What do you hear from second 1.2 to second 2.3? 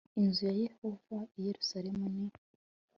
i Yerusalemu n